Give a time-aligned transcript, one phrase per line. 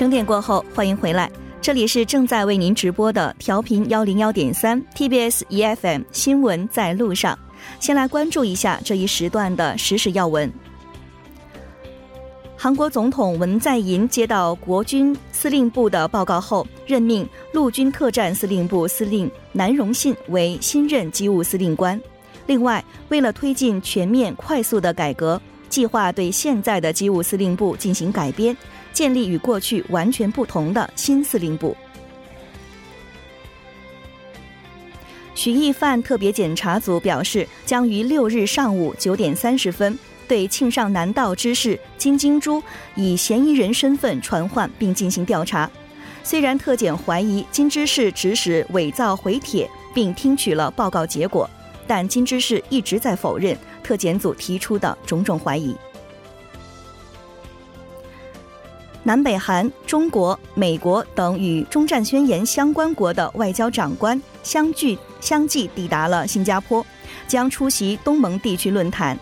[0.00, 1.30] 整点过后，欢迎回来，
[1.60, 7.38] 这里是正在为您直播的调频幺零幺点三 TBS EFM 新闻在路上。
[7.80, 10.50] 先来关注一下这一时段的实时要闻。
[12.56, 22.00] 韩国总统文在寅接到国军司令部的报告后，任命陆军特战司令部司令南荣信为新任机务司令官。
[22.46, 28.56] 另外，为了推进全面快速的改革，计划对现在的机务司令部进行改编，
[28.92, 31.76] 建立与过去完全不同的新司令部。
[35.34, 39.98] 许义范特别检查组表示，将于六日上午九点三十分
[40.28, 42.62] 对庆尚南道知事金金珠
[42.94, 45.70] 以嫌疑人身份传唤并进行调查。
[46.22, 51.48] 虽然特检怀疑金知事指使伪造回帖，并听取了报告结果，
[51.86, 55.74] 但金知事一直在否认特检组提出的种种怀疑。
[59.10, 66.86] 南北韩、中国、美国等与中战宣言相关国的外交长官相聚相继抵达了新加坡，
[67.26, 69.18] 将出席东盟地区论坛。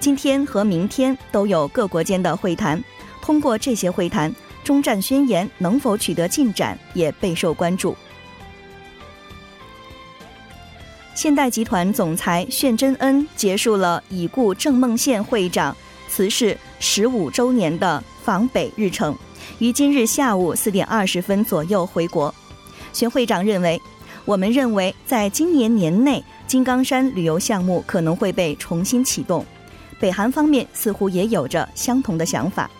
[0.00, 2.82] 今天和明天都有各国间的会谈。
[3.20, 4.34] 通过这些会谈，
[4.64, 7.94] 中战宣言能否取得进展也备受关注。
[11.14, 15.76] 现代集团总裁炫真恩结束了已故郑梦宪会长
[16.08, 18.02] 辞世十五周年的。
[18.26, 19.16] 访北日程，
[19.58, 22.34] 于今日下午四点二十分左右回国。
[22.92, 23.80] 玄会长认为，
[24.24, 29.44] 我们认为在今年年内，金刚山旅游项目可能会被重新启动。
[29.98, 32.70] 北韩方面似乎也有着相同的想法。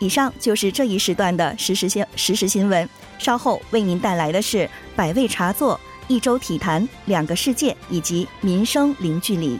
[0.00, 2.88] 以上就是这一时段的实时新实时新闻。
[3.18, 9.58] 稍后为您带来的是百味茶座、一周体坛、两个世界以及民生零距离。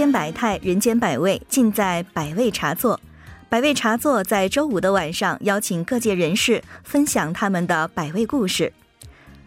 [0.00, 2.98] 间百态，人间百味，尽在百味茶座。
[3.50, 8.72] 百味茶座在周五的晚上邀请各界人士分享他们的百味故事。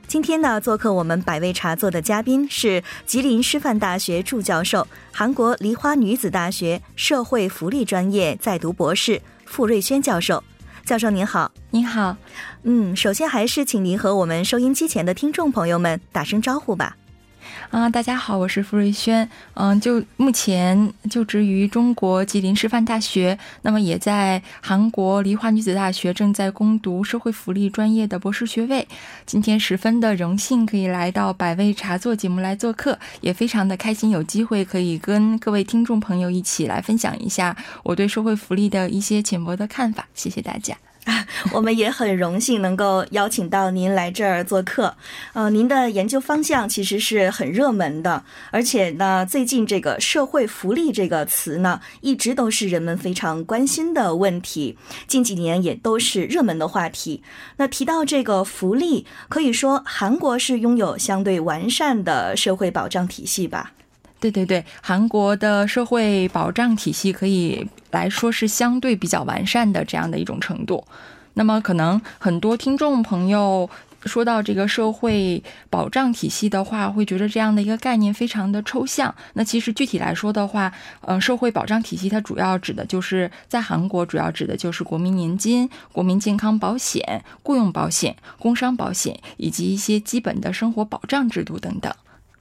[0.05, 10.43] 今天呢，做客我们百味茶座的嘉宾是吉林师范大学助教授、韩国梨花女子大学社会福利专业在读博士傅瑞轩教授。
[10.85, 12.15] 教授您好，您好。
[12.61, 16.95] 嗯，首先还是请您和我们收音机前的听众朋友们打声招呼吧。
[17.69, 19.27] 啊，大家好，我是傅瑞轩。
[19.53, 28.87] 嗯，就目前就职于中国吉林师范大学，那么也在韩国梨花女子大学正在攻读社会福利专业的博士学位。
[29.25, 40.07] 今天十分的荣幸可以来到百味茶座节目来做客，也非常的开心有机会可以跟各位听众朋友一起来分享一下我对社会福利的一些浅薄的看法。
[40.13, 40.77] 谢谢大家。
[41.51, 44.95] 我们也很荣幸能够邀请到您来这儿做客。
[45.33, 57.21] 呃，您的研究方向其实是很热门的，而且呢，最近这个社会福利这个词呢，一直都是人们非常关心的问题，近几年也都是热门的话题。
[57.57, 63.73] 那提到这个福利，可以说韩国是拥有相对完善的社会保障体系吧？
[64.23, 70.81] 对对对，韩国的社会保障体系可以来说是相对比较完善的这样的一种程度。
[71.34, 73.69] 那么，可能很多听众朋友
[74.06, 79.13] 说到这个社会保障体系的话，会觉得这样的一个概念非常的抽象。
[79.33, 91.92] 那其实具体来说的话，呃，社会保障体系它主要指的就是在韩国主要指的就是国民年金、国民健康保险、雇佣保险、工伤保险以及一些基本的生活保障制度等等。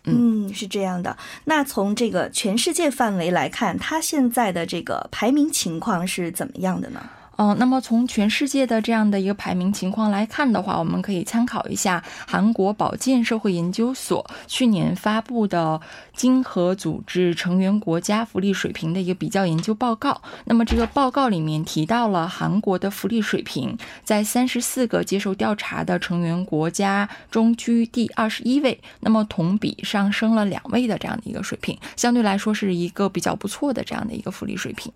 [0.05, 1.17] 嗯，是这样的。
[1.45, 7.01] 那从这个全世界范围来看，它现在的这个排名情况是怎么样的呢？
[7.37, 15.81] 嗯，那么从全世界的这样的一个排名情况来看的话，我们可以参考一下韩国保健社会研究所去年发布的
[16.15, 20.21] 经合组织成员国家福利水平的一个比较研究报告。
[20.45, 34.93] 那么这个报告里面提到了韩国的福利水平在三十四个接受调查的成员国家中居第二十一位，那么同比上升了两位的这样的一个水平，相对来说是一个比较不错的这样的一个福利水平。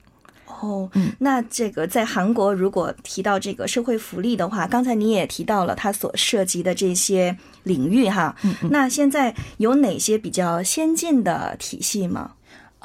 [0.60, 12.32] 哦，嗯，那这个在韩国，如果提到这个社会福利的话，刚才你也提到了它所涉及的这些领域哈，嗯，那现在有哪些比较先进的体系吗？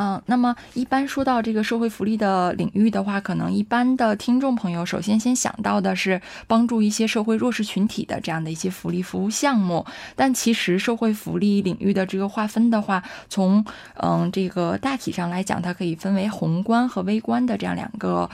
[0.01, 9.85] 嗯，那么一般说到这个社会福利的领域的话，可能一般的听众朋友首先先想到的是帮助一些社会弱势群体的这样的一些福利服务项目。
[10.15, 13.63] 但其实社会福利领域的这个划分的话，从
[14.01, 18.27] 嗯这个大体上来讲，它可以分为宏观和微观的这样两个。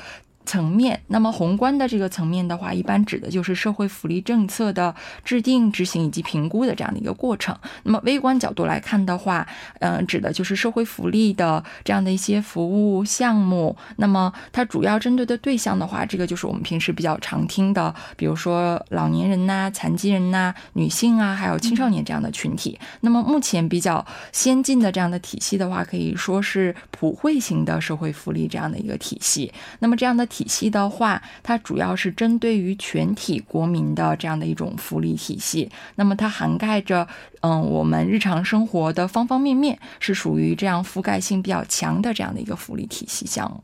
[0.47, 4.95] 层面，那么宏观的这个层面的话，一般指的就是社会福利政策的
[5.25, 7.53] 制定、执行以及评估的这样的一个过程。
[7.83, 9.45] 那么微观角度来看的话，
[9.81, 13.75] 嗯，指的就是社会福利的这样的一些服务项目。
[13.97, 22.79] 那么它主要针对的对象的话，这个就是我们平时比较常听的，比如说老年人呐、残疾人呐、女性啊，还有青少年这样的群体。
[23.01, 29.51] 那么目前比较先进的这样的体系的话，可以说是普惠型的社会福利这样的一个体系。
[29.79, 30.25] 那么这样的。
[30.36, 35.71] 体系的话，它主要是针对于全体国民的这样的一种福利体系。
[35.95, 37.07] 那么它涵盖着，
[37.39, 43.63] 嗯，我们日常生活的方方面面，是属于这样覆盖性比较强的这样的一个福利体系项目。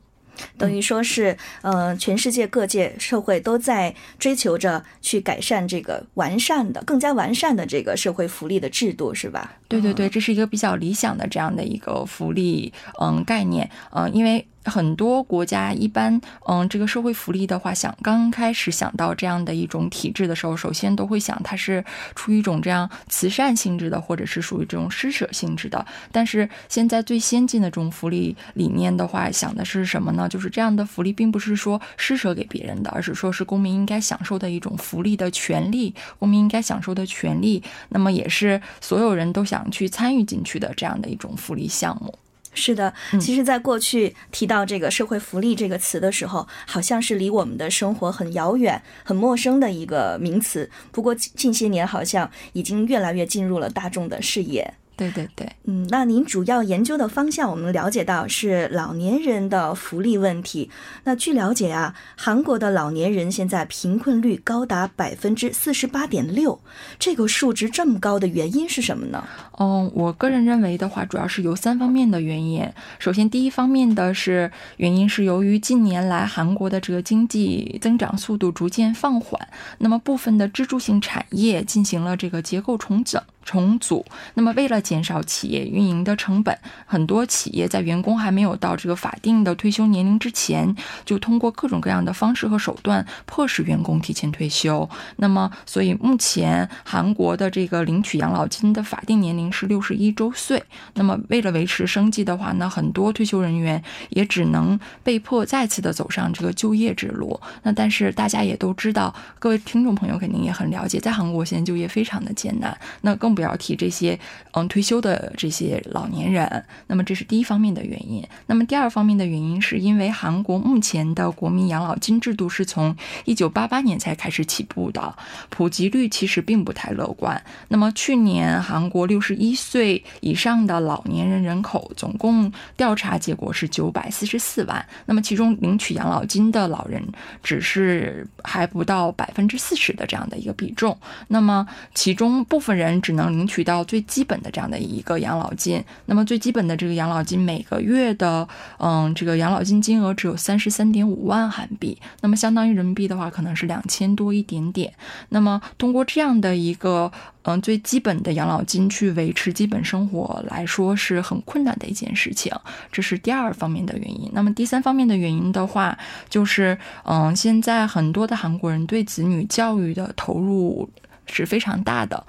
[0.58, 9.52] 等于说是，呃，全世界各界社会都在追求着去改善这个完善的、更加完善的这个社会福利的制度，是吧？
[9.68, 14.44] 对对对，这是一个比较理想的这样的一个福利，嗯，概念，嗯，因为。
[14.64, 21.84] 很多国家一般，嗯，这个社会福利的话，想刚开始想到这样的一种体制的时候，首先都会想它是
[22.14, 25.84] 出于一种这样慈善性质的，或者是属于这种施舍性质的。
[26.10, 30.28] 但是现在最先进的这种福利理念的话，想的是什么呢？
[30.28, 37.62] 就是这样的福利并不是说施舍给别人的，而是说是公民应该享受的一种福利的权利，公民应该享受的权利。
[37.90, 42.18] 那么也是所有人都想去参与进去的这样的一种福利项目。
[42.54, 50.70] 是的，其实，在过去提到这个社会福利这个词的时候，好像是离我们的生活很遥远、很陌生的一个名词。
[50.90, 54.74] 不过近些年，好像已经越来越进入了大众的视野。
[54.96, 60.70] 对对对，嗯，那您主要研究的方向，我们了解到是老年人的福利问题。
[61.02, 66.60] 那据了解啊，韩国的老年人现在贫困率高达百分之四十八点六，
[66.98, 69.26] 这个数值这么高的原因是什么呢？
[69.58, 72.64] 嗯，我个人认为的话，主要是由三方面的原因。
[73.00, 79.40] 首先，第一方面的是原因是由于近年来韩国的这个经济增长速度逐渐放缓，
[79.78, 83.20] 那么部分的支柱性产业进行了这个结构重整。
[83.44, 84.04] 重组。
[84.34, 90.74] 那么，为了减少企业运营的成本，很多企业在员工还没有到这个法定的退休年龄之前，
[91.04, 94.88] 就通过各种各样的方式和手段，迫使员工提前退休。
[95.16, 100.62] 那么，所以目前韩国的这个领取养老金的法定年龄是六十一周岁。
[100.94, 107.40] 那么，为了维持生计的话呢，很多退休人员也只能被迫再次的走上这个就业之路。
[107.62, 112.76] 那但是大家也都知道，各位听众朋友肯定也很了解，在韩国现在就业非常的艰难。
[113.02, 114.18] 那更不要提这些，
[114.52, 116.64] 嗯，退休的这些老年人。
[116.86, 118.24] 那么这是第一方面的原因。
[118.46, 122.94] 那么第二方面的原因是因为韩国目前的国民养老金制度是从
[123.24, 125.16] 一九八八年才开始起步的，
[125.48, 127.42] 普及率其实并不太乐观。
[127.68, 137.02] 那么去年韩国六十一岁以上的老年人人口总共调查结果是九百四十四万，那么其中领取养老金的老人
[137.42, 140.96] 只是还不到百分之四十的这样的一个比重。
[141.28, 148.46] 那么其中部分人只能领取到最基本的这样的一个养老金，那么最基本的这个养老金每个月的，
[148.78, 154.92] 嗯，这个养老金金额只有三十三点五万韩币，那么相当于人民币的话，可能是两千多一点点。
[155.30, 157.10] 那么通过这样的一个，
[157.42, 162.52] 嗯，最基本的养老金去维持基本生活来说，是很困难的一件事情，
[162.90, 164.30] 这是第二方面的原因。
[164.32, 165.96] 那么第三方面的原因的话，
[166.28, 170.88] 就是，嗯，现在很多的韩国人对子女教育的投入
[171.26, 172.24] 是非常大的。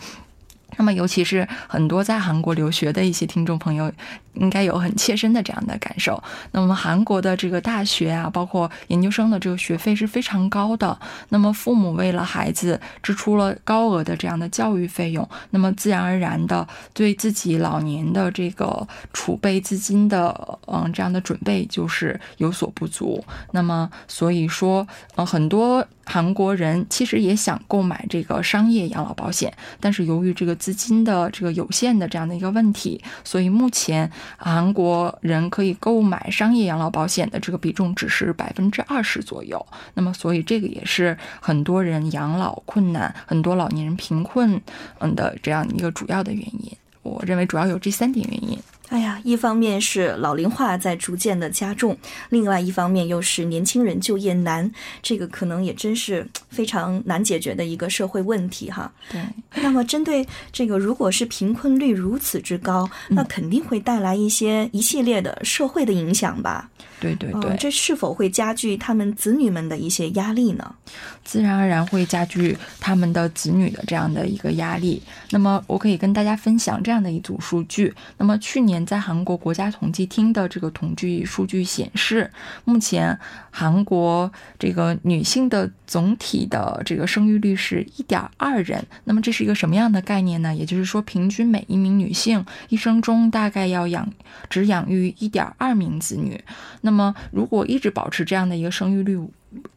[0.78, 3.92] 那么，尤其是很多在韩国留学的一些听众朋友。
[4.36, 6.22] 应该有很切身的这样的感受。
[6.52, 11.00] 那么韩国的这个大学啊，包括研究生的这个学费是非常高的。
[11.30, 23.24] 那么父母为了孩子支出了高额的这样的教育费用，那么自然而然的对自己老年的这个储备资金的嗯这样的准备就是有所不足。
[23.52, 34.12] 那么所以说，嗯很多韩国人其实也想购买这个商业养老保险，但是由于这个资金的这个有限的这样的一个问题，所以目前。
[34.38, 44.62] 韩国人可以购买商业养老保险的这个比重只是百分之二十左右，那么所以这个也是很多人养老困难、很多老年人贫困
[45.00, 46.72] 嗯的这样一个主要的原因。
[47.02, 48.60] 我认为主要有这三点原因。
[48.90, 51.98] 哎呀，一方面是老龄化在逐渐的加重，
[52.30, 58.92] 另外一方面又是年轻人就业难，这个可能也真是非常难解决的一个社会问题哈。
[59.12, 59.22] 对，
[59.56, 66.70] 那么针对这个，如果是贫困率如此之高，那肯定会带来一些一系列的社会的影响吧？
[67.14, 70.76] 对对对，这是否会加剧他们子女们的一些压力呢？
[71.24, 75.02] 自然而然会加剧他们的子女的这样的一个压力。
[75.32, 77.94] 那么，我可以跟大家分享这样的一组数据。
[78.18, 82.30] 那么，去年在韩国国家统计厅的这个统计数据显示，
[82.64, 83.18] 目前
[83.50, 88.86] 韩国这个女性的总体的这个生育率是一点二人。
[89.04, 90.56] 那么，这是一个什么样的概念呢？
[90.56, 94.12] 也就是说，平均每一名女性一生中大概要养
[94.50, 96.44] 只养育一点二名子女。
[96.82, 99.18] 那么，如果一直保持这样的一个生育率，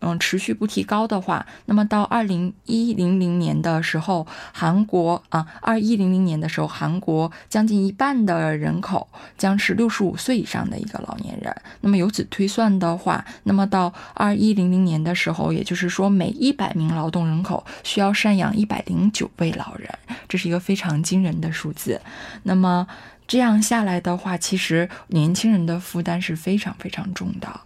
[0.01, 11.55] 嗯，持续不提高的话，那么到二零一零零年的时候，韩国啊，二一零零年的时候，韩国将近一半的人口将是六十五岁以上的一个老年人。
[11.81, 19.91] 那么由此推算的话，那么到二一零零年的时候，也就是说每一百名劳动人口需要赡养一百零九位老人，
[20.29, 22.01] 这是一个非常惊人的数字。
[22.45, 22.87] 那么
[23.27, 27.61] 这样下来的话，其实年轻人的负担是非常非常重的。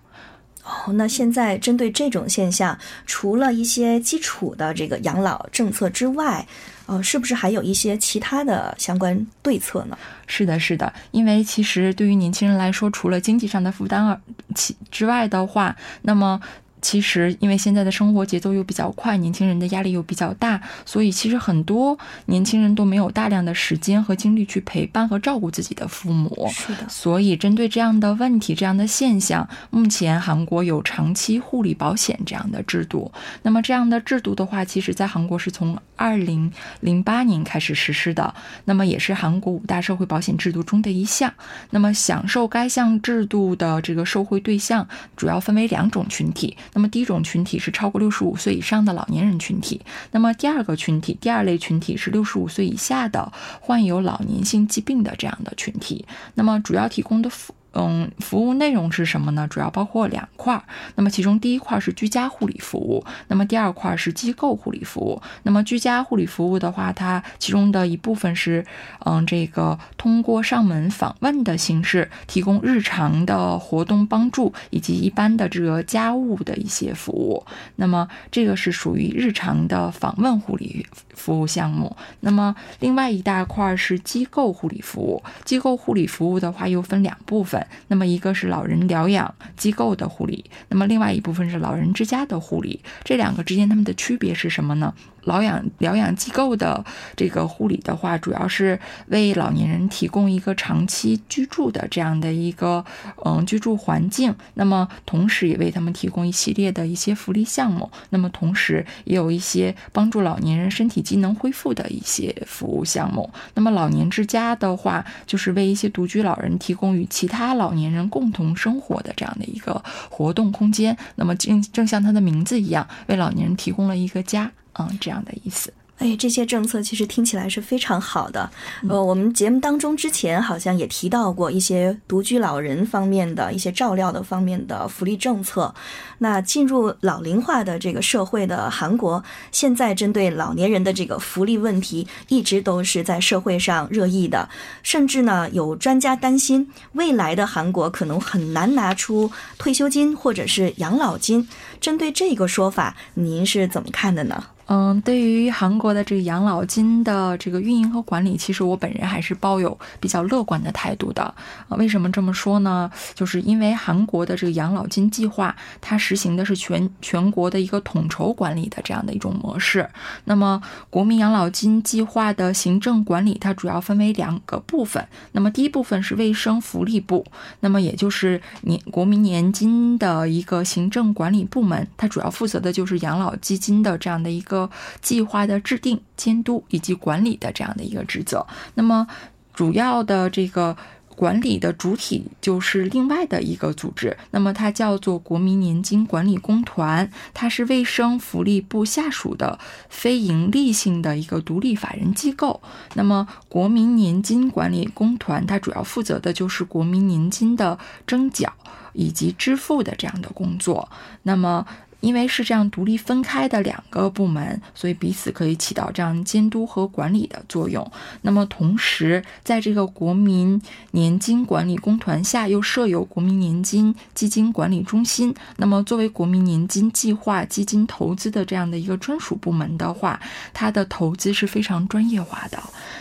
[0.65, 6.47] 哦，那现在针对这种现象，除了一些基础的这个养老政策之外，
[6.87, 9.99] 呃，是不是还有一些其他的相关对策呢？
[10.27, 14.21] 是的，是的，因为其实对于年轻人来说，除了经济上的负担而
[14.55, 16.41] 其之外的话，那么。
[16.83, 21.97] 其实，因为现在的生活节奏又比较快，年轻人的压力又比较大，所以其实很多
[22.27, 26.51] 年轻人都没有大量的时间和精力去陪伴和照顾自己的父母。
[26.53, 33.11] 是的，所以针对这样的问题、这样的现象，目前韩国有长期护理保险这样的制度。
[33.43, 38.35] 那么这样的制度的话，其实在韩国是从二零零八年开始实施的，
[38.65, 41.33] 那么也是韩国五大社会保险制度中的一项。
[41.71, 44.87] 那么享受该项制度的这个受惠对象，
[45.17, 46.57] 主要分为两种群体。
[46.75, 57.55] 那么第一种群体是超过六十五岁以上的老年人群体，那么第二个群体，第二类群体是六十五岁以下的患有老年性疾病的这样的群体，那么主要提供的服。
[57.75, 59.47] 嗯，服务内容是什么呢？
[59.49, 60.63] 主要包括两块儿。
[60.95, 65.23] 那么其中第一块是居家护理服务，那么第二块是机构护理服务。
[65.45, 68.65] 那么居家护理服务的话，它其中的一部分是，
[69.07, 77.45] 嗯，这个通过上门访问的形式，提供日常的活动帮助以及一般的这个家务的一些服务。
[77.77, 81.97] 那么这个是属于日常的访问护理服务项目。
[82.21, 85.23] 那么另外一大块是机构护理服务。
[85.45, 87.62] 机构护理服务的话，又分两部分。
[87.89, 94.95] 那么一个是老人疗养机构的护理，那么另外一部分是老人之家的护理，这两个之间它们的区别是什么呢？
[95.25, 96.85] 老养疗养机构的
[97.17, 102.85] 这个护理的话，主要是为老年人提供一个长期居住的这样的一个
[103.25, 113.31] 嗯居住环境，那么同时也为他们提供一系列的一些福利项目，那么同时也有一些帮助老年人身体机能恢复的一些服务项目。
[113.55, 120.97] 那么老年之家的话，就是为一些独居老人提供与其他老年人共同生活的这样的一个活动空间。
[121.17, 124.51] 那么正正像它的名字一样，为老年人提供了一个家。
[124.79, 125.73] 嗯，这样的意思。
[125.99, 128.51] 哎，这些政策其实听起来是非常好的。
[128.89, 135.73] 呃，我们节目当中之前好像也提到过一些独居老人方面的一些照料的方面的福利政策。
[136.19, 144.49] 那进入老龄化的这个社会的韩国，现在针对老年人的这个福利问题，一直都是在社会上热议的。
[144.83, 151.49] 甚至呢，有专家担心，未来的韩国可能很难拿出退休金或者是养老金。
[151.81, 154.47] 针对这个说法，您是怎么看的呢？
[154.67, 161.23] 嗯，对于韩国的这个养老金的这个运营和管理，其实我本人还是抱有比较乐观的态度的。
[161.23, 162.91] 啊，为什么这么说呢？
[163.15, 169.87] 就是因为韩国的这个养老金计划，它实行的是全全国的一个统筹管理的这样的一种模式。
[170.25, 175.05] 那么，国民养老金计划的行政管理，它主要分为两个部分。
[175.33, 177.27] 那么，第一部分是卫生福利部，
[177.61, 184.52] 那么也就是年国民年金的一个行政管理部门，它主要负责的就是养老基金的这样的一个。
[184.53, 188.47] 个计划的制定、监督以及管理的这样的一个职责。
[188.75, 189.07] 那么，
[189.55, 190.77] 主要的这个
[191.15, 194.17] 管理的主体就是另外的一个组织。
[194.31, 202.61] 那么，它叫做国民年金管理公团，它是卫生福利部下属的非营利性的一个独立法人机构。
[202.95, 208.53] 那么，国民年金管理公团它主要负责的就是国民年金的征缴
[208.95, 210.89] 以及支付的这样的工作。
[211.25, 211.67] 那么，
[212.03, 217.91] 因为是这样独立分开的两个部门，所以彼此可以起到这样监督和管理的作用。
[218.21, 225.35] 那么同时，在这个国民年金管理公团下又设有国民年金基金管理中心。
[225.57, 230.21] 那么作为国民年金计划基金投资的这样的一个专属部门的话，
[230.53, 232.61] 它的投资是非常专业化的。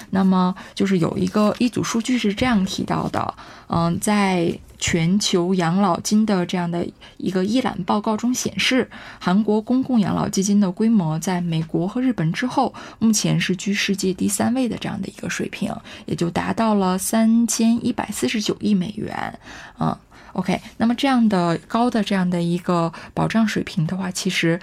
[0.09, 3.33] 那么就是有一个一组数据是这样提到的，
[3.67, 4.59] 嗯，在。
[4.83, 6.83] 全球养老金的这样的
[7.17, 8.89] 一个一览报告中显示，
[9.19, 15.71] 韩国公共养老基金的规模在美国和日本之后，目前是居世界第三位的这样的一个水平，
[16.07, 19.39] 也就达到了三千一百四十九亿美元。
[19.79, 19.95] 嗯
[20.33, 24.59] ，OK，那么这样的高的这样的一个保障水平的话，其实，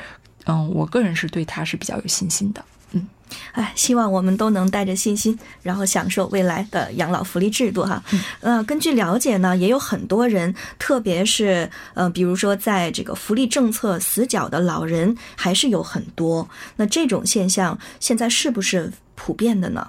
[0.46, 2.64] 嗯，我个人是对它是比较有信心的。
[2.92, 3.06] 嗯。
[3.52, 8.02] 哎，希望我们都能带着信心，然后享受未来的养老福利制度哈。
[8.40, 16.48] 呃，根据了解呢，也有很多人，特别是呃，比如说在这个福利政策死角的老人，还是有很多。
[16.76, 19.86] 那这种现象现在是不是普遍的呢？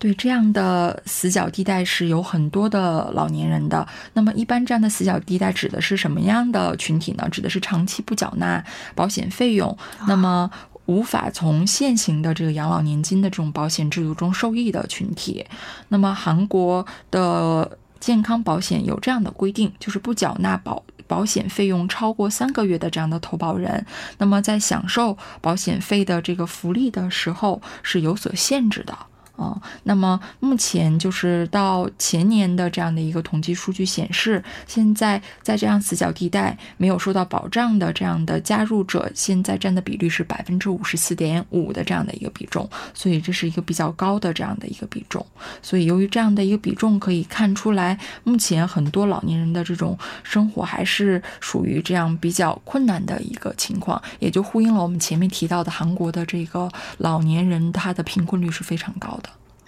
[0.00, 3.86] 对，这样的死角地带是有很多的老年人的。
[4.14, 7.28] 那么，一般这样的死角地带指的是什么样的群体呢？
[7.30, 8.64] 指的是长期不缴纳
[8.96, 9.78] 保险费用，
[10.08, 10.50] 那么。
[10.86, 15.44] 无法从现行的这个养老年金的这种保险制度中受益的群体，
[15.88, 23.84] 那么韩国的健康保险有这样的规定，就是不缴纳保保险费用超过三个月的这样的投保人，
[24.18, 28.96] 那么在享受保险费的这个福利的时候是有所限制的。
[29.36, 45.24] 啊，那么目前就是到前年的这样的一个统计数据显示，现在在这样死角地带没有受到保障的这样的加入者，现在占的比率是百分之五十四点五的这样的一个比重，所以这是一个比较高的这样的一个比重。
[45.62, 59.25] 所以由于这样的一个比重，可以看出来，目前很多老年人的这种生活还是属于这样比较困难的一个情况，也就呼应了我们前面提到的韩国的这个老年人他的贫困率是非常高的。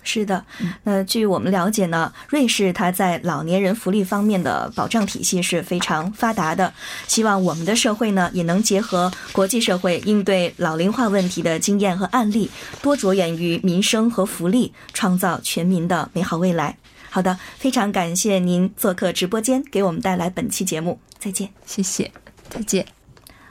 [0.08, 0.42] 是的，
[0.84, 6.72] 那据我们了解呢，瑞士它在老年人福利方面的保障体系是非常发达的。
[7.06, 12.50] 希望我们的社会呢，也能结合国际社会应对老龄化问题的经验和案例，
[12.80, 16.78] 多着眼于民生和福利，创造全民的美好未来。
[17.10, 20.98] 好的，非常感谢您做客直播间，给我们带来本期节目。
[21.18, 22.10] 再见，谢谢，
[22.48, 22.86] 再见。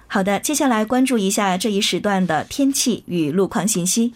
[0.07, 4.15] 好的，接下来关注一下这一时段的天气与路况信息。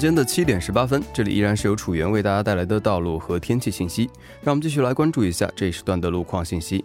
[0.00, 4.08] 间的七点十八分，这里依然是由楚源为大家带来的道路和天气信息。
[4.40, 6.82] 让我们继续来关注一下这一时段的路况信息。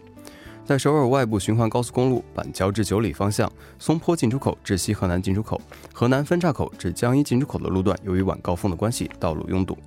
[0.65, 3.49] 在首尔外部循环高速公路板桥至九里方向，
[3.79, 5.61] 松坡进出口至西河南进出口、
[5.93, 9.77] 河南分岔口至江一进出口的路段，由于晚高峰的关系，道路拥堵。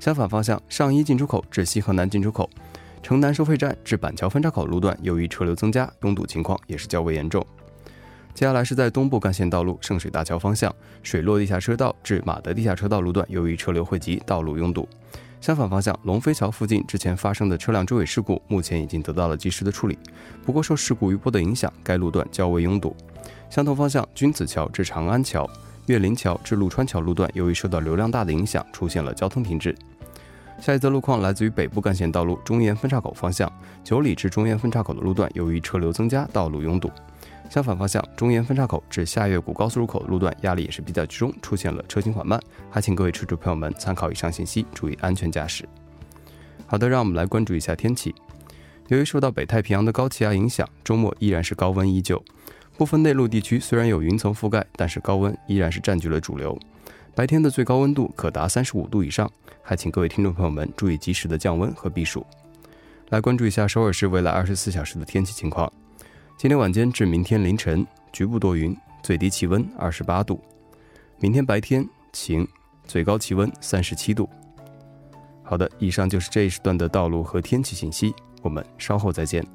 [0.00, 2.48] 相反方向，上一进出口至西河南进出口、
[3.02, 7.46] 城南收费站至板桥分岔口路段，由于车流增加，拥堵情况也是较为严重。
[8.34, 14.88] 接下来是在东部干线道路圣水大桥方向水落地下车道至马德地下车道路段，由于车流汇集，道路拥堵。
[15.40, 19.98] 相反方向龙飞桥附近之前发生的车辆追尾事故，目前已经得到了及时的处理。
[20.46, 22.96] 不过受事故余波的影响，该路段较为拥堵。
[23.50, 25.48] 相同方向君子桥至长安桥、
[25.86, 29.76] 岳林桥至陆川桥路段，由于受到流量大的影响，出现了交通停滞。
[30.58, 36.90] 下一则路况来自于北部干线道路中原分岔口方向九里至中原分岔口的路段，由于车流增加，道路拥堵。
[37.52, 45.68] 相反方向，中原分岔口至下月谷高速入口路段压力也是比较集中，出现了车行缓慢，还请各位车主朋友们参考以上信息，注意安全驾驶。
[46.66, 48.14] 好的，让我们来关注一下天气。
[48.88, 52.24] 由于受到北太平洋的高气压影响，周末依然是高温依旧。
[52.78, 56.58] 部分内陆地区虽然有云层覆盖，但是高温依然是占据了主流。
[57.14, 62.24] 白天的最高温度可达三十五度以上，还请各位听众朋友们注意及时的降温和避暑。
[63.10, 65.70] 来关注一下首尔市未来二十四小时的天气情况。
[66.42, 70.42] 今天晚间至明天凌晨，局部多云，最低气温二十八度。
[71.20, 72.44] 明天白天晴，
[72.84, 74.28] 最高气温三十七度。
[75.44, 79.46] 好的，以上就是这一时段的道路和天气信息，我们稍后再见。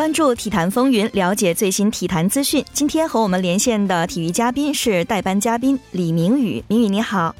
[0.00, 2.64] 关注体坛风云，了解最新体坛资讯。
[2.72, 7.36] 今天和我们连线的体育嘉宾是代班嘉宾李明宇，明宇你好。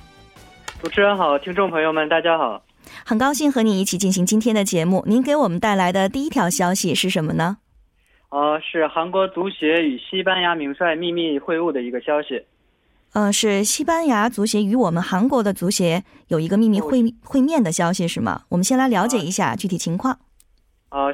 [0.82, 2.62] 主持人好，听众朋友们，大家好。
[3.02, 5.02] 很高兴和你一起进行今天的节目。
[5.06, 7.56] 您给我们带来的第一条消息是什么呢？
[8.28, 12.44] 呃，是韩国足协与西班牙名帅秘密会晤的一个消息。
[13.14, 18.42] 呃，是西班牙足协与我们韩国的足协有一个秘密会会面的消息是吗？
[18.50, 20.12] 我们先来了解一下具体情况。
[20.12, 20.18] 啊，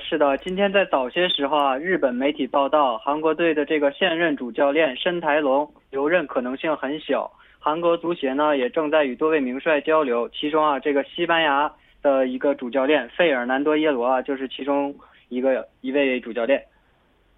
[0.00, 7.30] 是的，今天在早些时候啊，日本媒体报道，韩国队的这个现任主教练申台龙留任可能性很小。
[7.58, 11.70] 韩国足协呢也正在与多位名帅交流，其中啊，这个西班牙
[12.02, 14.94] 的一个主教练费尔南多耶罗啊，就是其中
[15.28, 16.62] 一个一位主教练。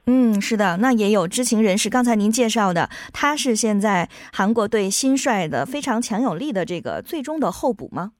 [0.06, 8.12] 嗯，是的，那也有知情人士，刚才您介绍的，他是现在韩国队新帅的非常强有力的这个最终的候补吗？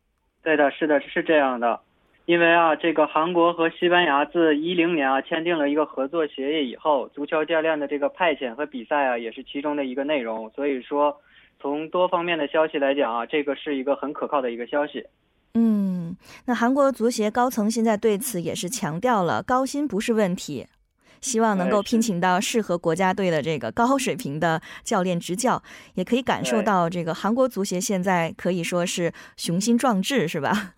[0.42, 1.80] 对的，是的，是这样的。
[2.28, 10.50] 因为啊，这个韩国和西班牙自一零年啊签订了一个合作协议以后，足球教练的这个派遣和比赛啊也是其中的一个内容。
[10.50, 11.22] 所以说，
[11.58, 15.02] 从多方面的消息来讲啊，这个是一个很可靠的一个消息。
[15.54, 16.14] 嗯，
[16.44, 20.66] 那韩国足协高层现在对此也是强调了，高薪不是问题。
[21.22, 25.62] 希望能够聘请到适合国家队的这个高水平的教练执教，
[25.94, 30.74] 也可以感受到这个韩国足协现在可以说是雄心壮志，是吧？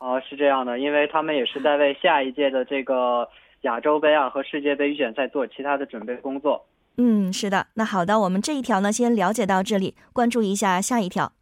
[0.00, 3.28] 哦，是这样的，因为他们也是在为下一届的这个
[3.60, 6.66] 亚洲杯啊和世界杯预选赛做其他的准备工作。
[6.96, 7.68] 嗯，是的。
[7.74, 11.32] 那好的，我们这一条呢先了解到这里，关注一下下一条。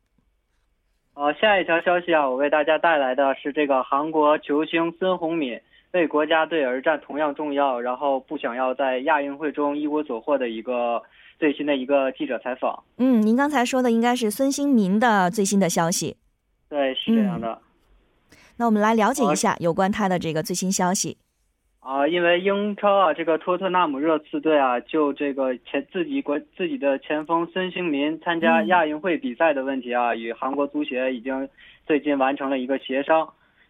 [1.14, 5.58] 呃，下一条消息啊，我为大家带来的是这个韩国球星孙宏敏。
[5.92, 11.02] 为国家队而战同样重要，然后不想要在亚运会中一无所获的一个
[11.38, 12.84] 最新的一个记者采访。
[12.98, 16.18] 嗯，您刚才说的应该是孙兴民的最新的消息。
[16.68, 17.58] 对，是这样的。
[18.58, 21.16] 那我们来了解一下有关他的这个最新消息。
[21.80, 31.48] 啊，因为英超啊，这个托特纳姆热刺队啊，就这个前自己国自己的前锋孙兴民参加亚运会比赛的问题啊，与韩国足协已经
[31.86, 33.26] 最近完成了一个协商。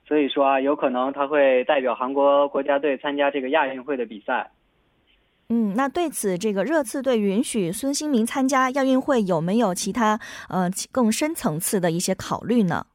[0.08, 4.50] 所以说啊，有可能他会代表韩国国家队参加这个亚运会的比赛。
[5.50, 12.86] 嗯，那对此，这个热刺队允许孙兴民参加亚运会，有没有其他呃更深层次的一些考虑呢？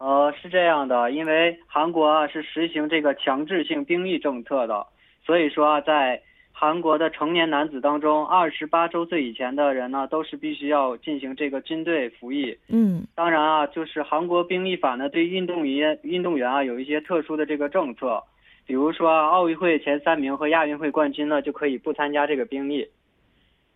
[0.00, 4.84] 呃，是这样的，因为韩国啊是实行这个强制性兵役政策的，
[5.24, 6.20] 所以说啊在。
[6.52, 12.54] 韩国的成年男子当中，二十八周岁以前的人呢，都是必须要进行这个军队服役。
[12.68, 18.22] 嗯，当然啊，就是韩国兵役法呢，对运动员运动员啊有一些特殊的这个政策，
[18.66, 22.86] 比如说奥运会前三名和亚运会冠军呢，就可以不参加这个兵役。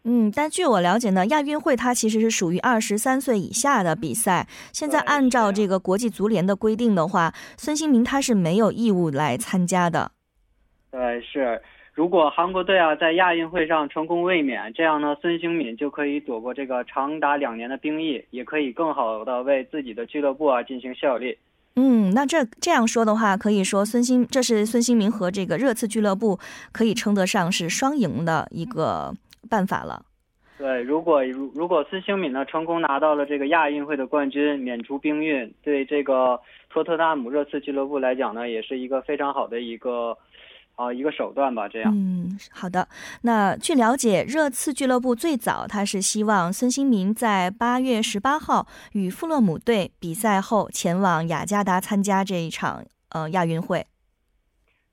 [0.07, 4.47] 嗯，但据我了解呢，亚运会它其实是属于二十三岁以下的比赛。
[4.73, 10.13] 现在按照这个国际足联的规定的话，孙兴民他是没有义务来参加的。
[10.91, 11.61] 对，是。
[11.95, 21.39] 如果韩国队啊在亚运会上成功卫冕，这样呢，孙兴敏就可以躲过这个长达两年的兵役，也可以更好的为自己的俱乐部啊进行效力。
[21.77, 26.39] 嗯，那这这样说的话，可以说孙兴这是孙兴民和这个热刺俱乐部
[26.73, 29.15] 可以称得上是双赢的一个
[29.49, 30.05] 办法了。
[30.59, 40.17] 对，如果如如果孙兴敏呢成功拿到了这个亚运会的冠军，免除兵运，对这个托特纳姆热刺俱乐部来讲呢，也是一个非常好的一个。
[40.77, 41.93] 啊，一个手段吧，这样。
[41.95, 42.89] 嗯，好的。
[43.23, 53.87] 那据了解，热刺俱乐部最早他是希望孙兴民在八月十八号与富勒姆队比赛后前往雅加达参加这一场呃亚运会。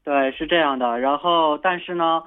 [0.04, 1.00] 对，是这样的。
[1.00, 2.22] 然后，但是呢，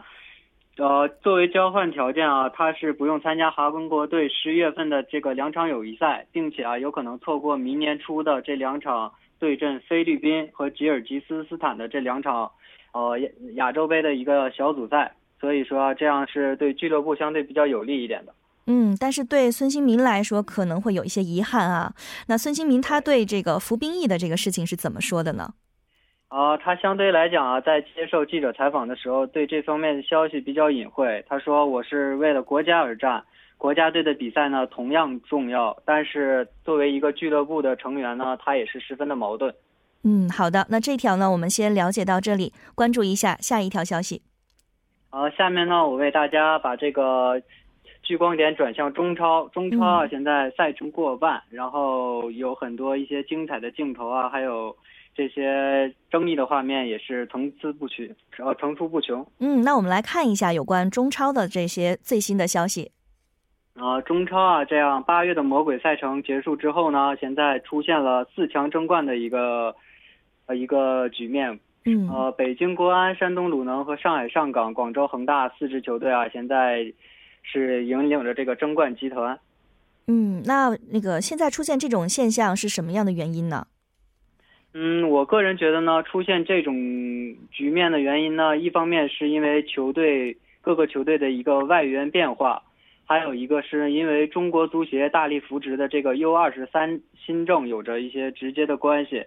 [0.76, 12.50] 呃，作为交换条件啊，他是不用参加韩国队十月份的这个两场友谊赛，并且啊，有可能错过明年初的这两场对阵菲律宾和吉尔吉斯斯坦的这两场。
[12.92, 18.32] 呃，亚亚洲杯的一个小组赛，所以说这样是对俱乐部相对比较有利一点的。
[18.68, 21.92] 嗯，但是对孙兴民来说可能会有一些遗憾啊。
[22.28, 25.54] 那孙兴民他对这个服兵役的这个事情是怎么说的呢？
[26.34, 31.24] 啊，他相对来讲啊，在接受记者采访的时候，对这方面的消息比较隐晦。
[31.28, 33.22] 他说：“我是为了国家而战，
[33.56, 39.54] 国家队的比赛呢同样重要，但是作为一个俱乐部的成员呢，他也是十分的矛盾。”
[40.02, 44.20] 嗯，好的，那这条呢，我们先了解到这里，关注一下下一条消息。
[45.10, 47.40] 好，下面呢，我为大家把这个
[48.02, 49.46] 聚光点转向中超。
[49.50, 54.76] 中超啊，现在赛程过半，然后有很多一些精彩的镜头啊，还有
[55.14, 58.06] 这些争议的画面也是层出不穷，
[58.38, 59.26] 呃，层出不穷。
[59.38, 62.90] 嗯，那我们来看一下有关中超的这些最新的消息。
[63.74, 69.74] 啊，中超啊，这样八月的魔鬼赛程结束之后呢，现在出现了四强争冠的一个。
[70.46, 76.84] 呃，一个局面，嗯，呃，北京国安、山东鲁能和上海上港、广州恒大四支球队啊，现在
[77.42, 79.40] 是引领着这个争冠集团。
[80.06, 83.66] 嗯，那那个现在出现这种现象是什么样的原因呢？
[84.76, 86.74] 嗯，我个人觉得呢，出现这种
[87.52, 92.60] 局面的原因呢，一方面是因为球队各个球队的一个外援变化，
[93.06, 99.24] 还有一个是因为中国足协大力扶植的这个 U 二十三新政有着一些直接的关系。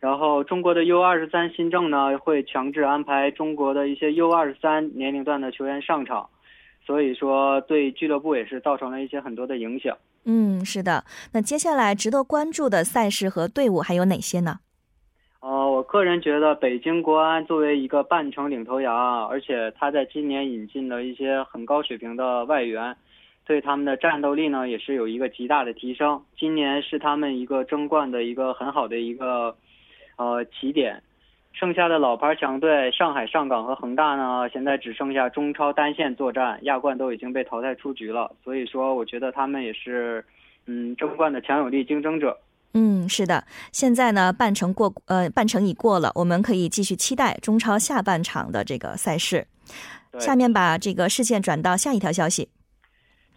[0.00, 6.30] 然后中国的 U 二十三新政呢，会强制安排中国的一些 U 二十三年龄段的球员上场，
[6.86, 9.98] 所以说对俱乐部也是造成了一些很多的影响。
[10.24, 11.04] 嗯，是的。
[11.34, 14.60] 那接下来值得关注的赛事和队伍还有哪些呢？
[15.40, 22.96] 呃，我个人觉得北京国安作为一个半程领头羊，而且他在今年引进了一些很高水平的外援，
[23.46, 26.20] 对他们的战斗力呢也是有一个极大的提升。
[26.36, 29.56] 今年是他们一个争冠的一个很好的一个
[30.16, 31.00] 呃起点。
[31.52, 38.32] 剩下的老牌强队上海上港和恒大呢，现在只剩下中超单线作战，亚冠都已经被淘汰出局了。
[38.42, 40.24] 所以说，我觉得他们也是
[40.66, 42.36] 嗯争冠的强有力竞争者。
[42.74, 49.46] 嗯，是的，现在呢，半程过，呃，半程已过了，我们可以继续期待中超下半场的这个赛事。
[50.18, 52.48] 下面把这个视线转到下一条消息。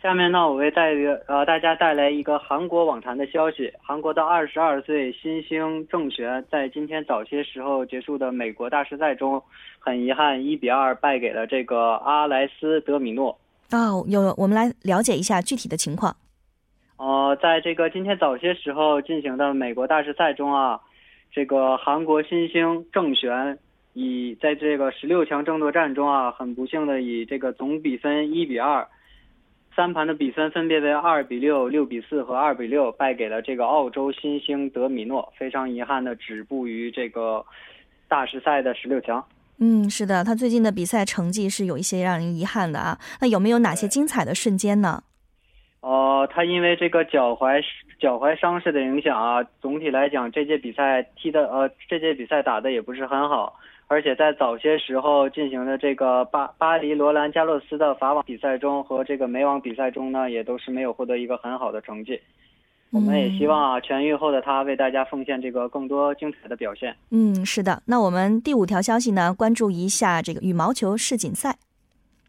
[0.02, 0.94] 下面呢，我为带
[1.28, 3.72] 呃大家带来一个韩国网坛的消息。
[3.82, 9.42] 韩国的二十二岁新星郑玄在今天早些时候结束的美国大师赛中，
[9.78, 13.38] 很遗憾一比二败给了这个阿莱斯德米诺。
[13.72, 16.16] 哦，有，我们来了解一下具体的情况。
[17.02, 20.80] 呃，在这个今天早些时候进行的美国大师赛中啊，
[21.32, 23.58] 这个韩国新星郑玄
[23.94, 28.88] 以在这个十六强争夺战中啊，很不幸的以这个总比分一比二，
[29.76, 37.44] 三盘的比分分别为二比六、六比四和二比六，败给了这个澳洲新星德米诺，非常遗憾的止步于这个
[38.08, 39.26] 大师赛的十六强。
[39.58, 43.00] 嗯，是的，他最近的比赛成绩是有一些让人遗憾的啊。
[43.22, 45.02] 那有没有哪些精彩的瞬间呢？
[45.82, 47.62] 呃，他因为这个脚踝
[48.00, 53.56] 脚踝伤势的影响啊，总体来讲这届比赛踢的呃，这届比赛打的也不是很好，
[53.88, 62.22] 而且在早些时候进行的这个巴巴黎罗兰加洛斯的法网比赛中和这个美网比赛中呢，也都是没有获得一个很好的成绩。
[62.92, 66.96] 我们也希望啊，痊愈后的他为大家奉献这个更多精彩的表现。
[67.10, 67.82] 嗯，是的。
[67.88, 71.56] 那我们第五条消息呢，关注一下这个羽毛球世锦赛。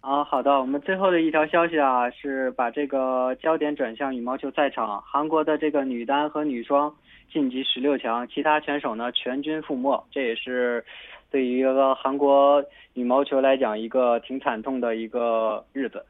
[0.02, 5.00] 啊，好的，我们最后的一条消息啊，是把这个焦点转向羽毛球赛场。
[5.06, 6.92] 韩国的这个女单和女双
[7.32, 10.84] 晋级十六强，其他选手呢全军覆没，这也是
[11.30, 12.60] 对于一个韩国
[12.94, 16.04] 羽毛球来讲一个挺惨痛的一个日子。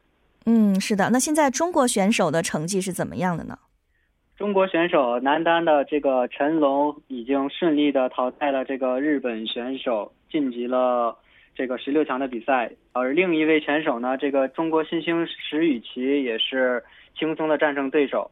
[0.47, 1.11] 嗯，是的。
[1.11, 3.59] 那现在中国选手的成绩是怎么样的呢？
[4.35, 11.15] 中国选手男单的这个陈龙已经顺利的淘汰了这个日本选手，晋级了。
[11.55, 16.83] 这个十六强的比赛，而另一位选手呢，这个中国新星石宇奇也是
[17.17, 18.29] 轻松的战胜对手。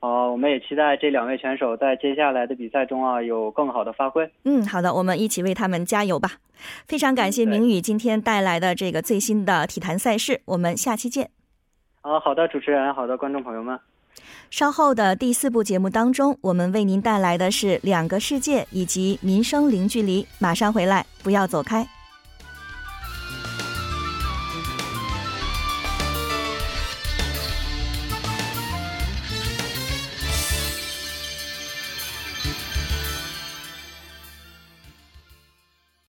[0.00, 4.30] 呃，我们也期待这两位选手在接下来的比赛中啊有更好的发挥。
[4.44, 6.38] 嗯，好的，我们一起为他们加油吧。
[6.86, 11.30] 非常感谢明宇今天带来的这个最新的体坛赛事，我们下期见。
[12.00, 13.78] 啊，好的，主持人，好的，观众朋友们。
[14.50, 20.26] 稍后的第四部节目当中，我们为您带来的是两个世界以及民生零距离。
[20.38, 21.86] 马上回来，不要走开。